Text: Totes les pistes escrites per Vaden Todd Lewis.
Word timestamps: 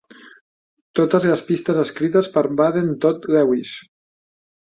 Totes 0.99 1.27
les 1.31 1.43
pistes 1.49 1.81
escrites 1.83 2.29
per 2.37 2.43
Vaden 2.63 2.89
Todd 3.05 3.29
Lewis. 3.37 3.75